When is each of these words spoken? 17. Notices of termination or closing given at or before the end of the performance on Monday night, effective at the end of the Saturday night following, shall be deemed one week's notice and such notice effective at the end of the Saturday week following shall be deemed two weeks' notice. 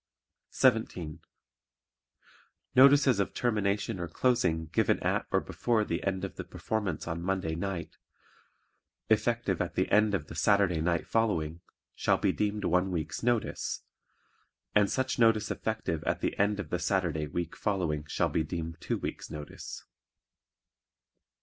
17. 0.49 1.19
Notices 2.73 3.19
of 3.19 3.35
termination 3.35 3.99
or 3.99 4.07
closing 4.07 4.65
given 4.65 4.99
at 5.01 5.27
or 5.29 5.39
before 5.39 5.85
the 5.85 6.03
end 6.03 6.25
of 6.25 6.37
the 6.37 6.43
performance 6.43 7.07
on 7.07 7.21
Monday 7.21 7.53
night, 7.53 7.97
effective 9.11 9.61
at 9.61 9.75
the 9.75 9.87
end 9.91 10.15
of 10.15 10.25
the 10.25 10.33
Saturday 10.33 10.81
night 10.81 11.05
following, 11.05 11.61
shall 11.93 12.17
be 12.17 12.31
deemed 12.31 12.65
one 12.65 12.89
week's 12.89 13.21
notice 13.21 13.83
and 14.73 14.89
such 14.89 15.19
notice 15.19 15.51
effective 15.51 16.03
at 16.05 16.19
the 16.19 16.35
end 16.39 16.59
of 16.59 16.71
the 16.71 16.79
Saturday 16.79 17.27
week 17.27 17.55
following 17.55 18.03
shall 18.07 18.29
be 18.29 18.43
deemed 18.43 18.81
two 18.81 18.97
weeks' 18.97 19.29
notice. 19.29 19.85